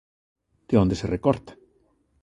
[0.69, 1.51] De onde se recorta?